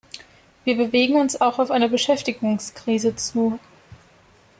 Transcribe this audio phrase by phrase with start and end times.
[0.63, 3.59] Wir bewegen uns auch auf eine Beschäftigungskrise zu.